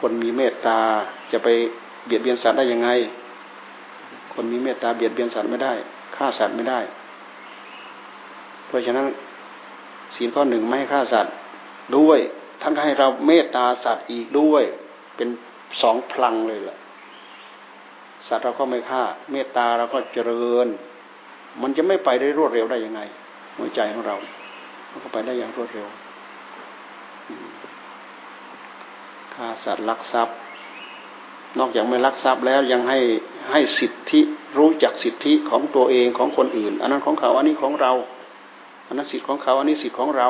[0.00, 0.78] คนมีเมตตา
[1.32, 1.48] จะไป
[2.06, 2.88] เบียดเบียนสัตว์ได้ยังไง
[4.32, 5.72] คนมีเมตตาเบียดเบียนสัตว์ไม่ได้
[6.16, 6.80] ฆ่าสัตว์ไม่ได้
[8.66, 9.06] เพราะฉะนั้น
[10.14, 11.34] ศีลข้อหนึ่งไม่ให้ฆ่าสัตว์
[11.96, 12.18] ด้วย
[12.62, 14.62] ท่านให้เราเมตตาสัตว์อีกด้วย
[15.16, 15.28] เป็น
[15.82, 16.78] สองพลังเลยล่ะ
[18.28, 20.66] สัตว์เราก็ไม่ฆ่า เมตตาเราก็เจริญ
[21.62, 23.00] มันจะไม่ไปได้รวดเร็วได้ยังไง
[23.56, 24.16] หัวใจของเรา
[24.92, 25.88] มันก็ไปได้อย่างรวดเร็ว
[29.34, 30.36] ฆ่าสัตว์ลักทรัพย์
[31.58, 32.98] นอกจากไม่ลักทรัพย์แล้วยังให้
[33.50, 34.20] ให้สิทธิ
[34.58, 37.92] รู้จักสิทธิของตัวเองของคนอื่น อันนั้นของเขาอันนี้ของเรา
[38.86, 40.28] อันนั้นสิทธิของเขาอันนี้สิทธิของเรา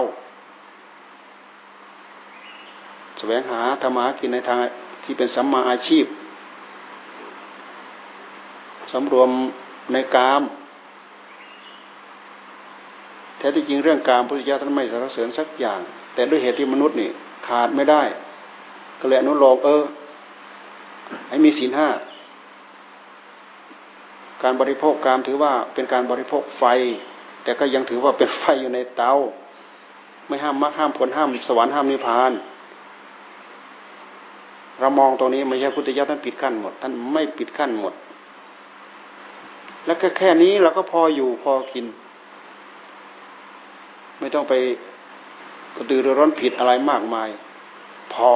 [3.18, 4.58] แสวงหาธรรมะกินในทาง
[5.04, 6.04] ที่เป็นสัมมาอาชีพ
[8.92, 9.30] สำรวม
[9.92, 10.42] ในกาม
[13.42, 15.80] ท้ที่จริงเรื่องกามพุทธิยถาท่านไม่สรรเสริญสักอย่าง
[16.14, 17.10] แต่ด้วยเหตุที่มนุษย์นี่
[17.46, 18.02] ขาดไม่ได้
[19.00, 19.82] ก็เลยอนุโลมเออ
[21.28, 21.88] ให้มีศีลห้า
[24.42, 26.64] การบริโภคกามถือว่าเป็นการบริโภคไฟ
[27.44, 29.12] แต่ก็ยังถือว่าเป็นไฟอยู่ในเตา
[30.28, 32.32] ไม่ห้ามมรรคห้ามผลห้ามสวรรค์ห้ามนิพพาน
[34.80, 37.94] เรามองตรงนี้ไม่ใช่พุทธเจ้าท่านปิดกั้นหมด ท่านไม่ปิดกั้นหมด
[39.86, 41.84] แล้วก็แค่นี้เราก็พออยู่พอกิน
[44.22, 44.54] ไม่ต้องไป
[45.76, 47.28] กระตือรือร้นผิดอะไรมากมาย
[48.14, 48.30] พอ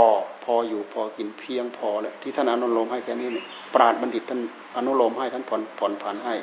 [0.44, 3.44] พออยู่พอกินเพียงพอแล้วที่ท่านอนุโลมให้แค่นี้เนี่ย
[3.74, 4.40] ปราดบัณฑิตท่าน
[4.76, 6.34] อนุโลมให้ท่านผ่อนผ่อนผันให้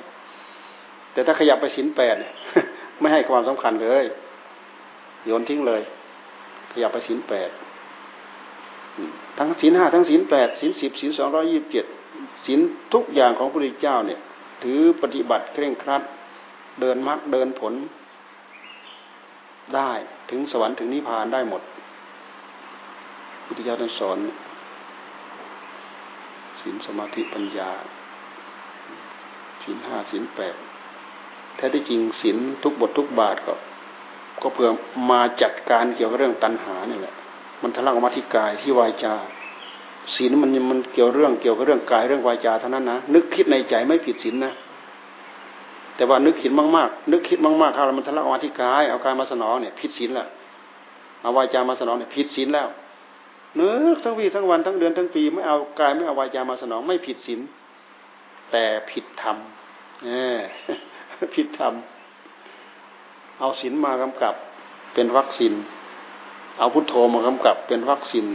[1.13, 2.15] แต่ถ้าขยับไปสินแปด
[2.99, 4.03] ไม่ให้ความสำคัญเลย
[5.25, 5.81] โยนทิ้งเลย
[6.73, 7.49] ขยับไปสินแปด
[9.37, 11.85] ทั้งศีลห้าทั้งศีลแปดศีลสิบศีลสองร้อยี่บเจ็ด
[12.45, 12.59] ศีล
[12.93, 14.19] ทุกอย่างของพระพุทธเจ้าเนี่ย
[14.63, 16.01] ถือปฏิบัติเคร่งครัด
[16.81, 17.73] เดินมรรคเดินผล
[19.75, 19.91] ได้
[20.29, 21.61] ถึงสวรรค์ถึงนิพพานได้หมด
[23.45, 24.17] พุทธเจ้าท่านสอน
[26.61, 27.69] ศีลสมาธิปัญญา
[29.63, 30.55] ศีลห้าศีลแปด
[31.55, 33.53] แท้ที่จริงศีลทุกบททุกบาทก็
[34.41, 34.69] ก็เพื่อ
[35.11, 37.15] มาจัดการเกี่ยวกับเรื่องตัณหานี่แหละ
[37.61, 39.15] มันทะลักออกมาที่กายที่วายจา
[40.15, 44.53] ศีลมันมันเกี่ยวเรื่องเกี่ยวกับเรื่องกายเรื่องวายจาเท่านั้นนะนึกคิดในใจไม่ผิดศีลนะ
[45.95, 50.27] แต่ว่านึกคิดมากๆนึกคิดมากๆถ้ามันทะลักออกมาที่กายเอากายมาสนองเนี่ยผิดศีลละ
[51.21, 52.67] เอาวายจามาสนองเนี่ยผิดศีลแล้ว
[53.59, 57.39] นึกทั้งวีทั้งวันทั้งเดือนทั้งปีไม่เอากายไม่เอาวายจามาสนองไม่ผิดศีล
[58.51, 59.37] แต่ผิดธรรม
[60.05, 60.39] เออ
[61.35, 61.73] ผิดธรรม
[63.39, 64.35] เอาศีลมากำกับ
[64.93, 65.53] เป็นวัคซีน
[66.59, 68.25] เอาพุทโธมากำกับเป็นวัคซีน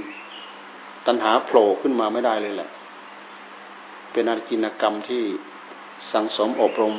[1.07, 2.71] ตัณหาโผล่ขึ้นมาไม่ได้เลยแหละ
[4.12, 5.23] เป็นอาจินกรรมที่
[6.12, 6.94] สังสมอบรม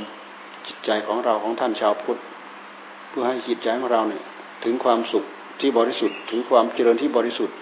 [0.70, 2.20] จิตใจของเราของท่านชาวพุทธ
[3.10, 4.24] เพื่อให้จิตใจของเราเนี่ย
[4.64, 5.24] ถึงความสุข
[5.60, 7.56] ที่บริสุทธิ์ ถึงความเจริญที่บริสุทธิ์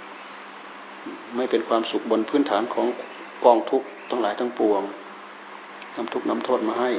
[1.36, 2.88] ไม่เป็นความสุขบนพื้นฐานของ
[3.46, 4.82] กองทุกข์ทั้งหลายทั้งปวง
[5.96, 6.92] นำทุกข์นำโทษมาให้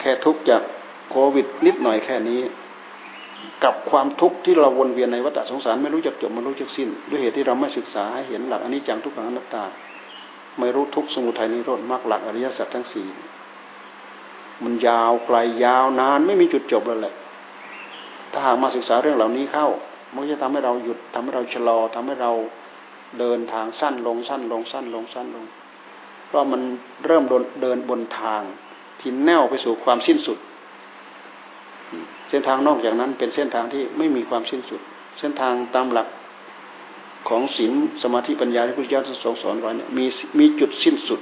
[0.00, 0.62] แค่ทุกข์จาก
[1.10, 2.40] โควิดนิดหน่อยแค่นี้
[3.64, 9.64] กับความทุกข์ที่เราวนเวียนในวัฏสงสารไม่รู้จักจบไม่รู้จักสิ้น ด้วยเหตุที่เราไม่ศึกษาให้เห็นหลักอันนี้จังทุกขังอนัตตา
[10.58, 13.06] ไม่รู้ทุกสมุทัยนิโรธมรรคหลักอริยสัจทั้งสี่
[14.64, 17.14] มันยาวไกลยาวนานไม่มีจุดจบเลยแหละ
[18.32, 19.68] ถ้าหากมาศึกษาเรื่องเหล่านี้เข้า
[20.14, 22.32] มันจะทำให้เราหยุดทำให้เราชะลอทำให้เรา
[23.18, 25.44] เดินทางสั้นลงสั้นลงสั้นลงสั้นลง
[26.26, 26.62] เพราะมัน
[27.06, 27.24] เริ่ม
[27.62, 28.42] เดินบนทาง
[29.00, 30.38] ที่แน่วไปสู่ความสิ้นสุด
[32.28, 34.80] เส้นทางนอกจากนั้นเป็นเส้นทางที่ไม่มีความสิ้นสุด
[35.18, 36.08] เส้นทางตามหลัก
[37.28, 40.06] ของศีลสมาธิปัญญาที่พระพุทธเจ้าทรงสอนไว้เนี่ยมี
[40.38, 41.20] มีจุดสิ้นสุด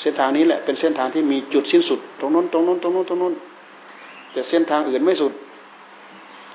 [0.00, 3.34] เส้นทางนี้แหละเป็นเส้นทางที่มีจุดสิ้นสุด ตรงนู้นตรงนู้นตรงนู้นตรงนู้น
[4.32, 5.32] แต่เส้นทางอื่นไม่สุด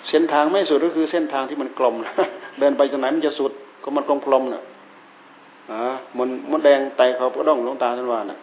[0.09, 1.95] เส้นทางไม่สุดก็คือเส้นทางที่มันกลม
[2.59, 3.51] เดินไปตรงไหนมันจะสุด
[3.83, 4.63] ก็มันกลมกลมน่ะ
[5.71, 5.81] อ่า
[6.17, 8.39] มันมดแดงไตเขาก็ต้องลงตาทันวาน่ะ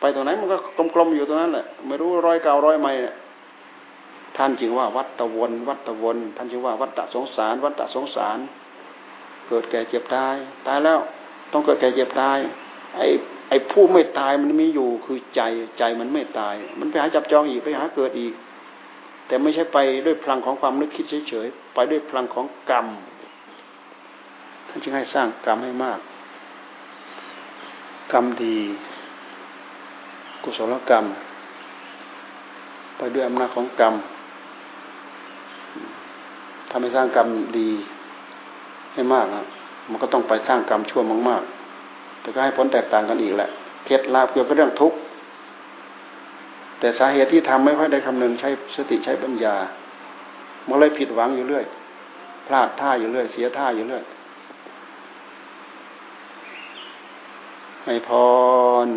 [0.00, 2.92] ไปตรงไหนมันก็กลมกลมอยู่ตรงนั้นแหละไม่รู้ร้อยเก่าร้อยใหม่
[4.36, 8.38] ท่านจึงว่าวัตตะวนวัตตะวน ท่านจึงว่าวัตตะสงสาร วัตตะสงสาร
[9.48, 10.34] เกิดแก่เจ็บตาย
[10.66, 10.98] ตายแล้ว
[11.52, 12.38] ต้องเกิดแก่เจ็บตาย
[12.96, 13.06] ไอ้
[13.54, 15.40] อ้ผู้ไม่ตายมันมีอยู่คือใจ
[15.78, 18.32] ใจมันไม่ตาย มันไปหาจับจองอีกไปหาเกิดอีก
[19.26, 22.86] แต่ไม่ใช่ไปด้วยพลังของความนึกคิดเฉยๆไปด้วยพลังของกรรม
[24.68, 26.00] ท่านจึงให้สร้างกรรมให้มาก
[28.12, 28.58] กรรมดี
[30.42, 31.04] กุศลกรรม
[32.98, 33.94] ไปด้วยอำนาจของกรรม
[36.68, 37.28] ถ้าไม่สร้างกรรม
[37.58, 37.70] ดี
[38.94, 39.44] ให้มากนะ
[39.90, 41.63] มันก็ต้องไปสร้างกรรมชั่วมากๆ
[42.24, 43.50] แต่ก็ให้ผลแตกต่างกันอีกแหละ
[43.84, 44.98] เคล็ดลับเกี่ยวกับเรื่องทุกข์
[46.78, 49.54] แต่สาเหตุที่ทำไม่ค่อยได้คำนึงใช้สติใช้ปัญญา
[50.68, 51.64] มันเลยผิดหวังอยู่เรื่อย
[52.46, 54.04] พลาดท่าอยู่เรื่อย เสียท่าอยู่เรื่อย
[57.84, 58.10] ให้พ
[58.86, 58.88] ร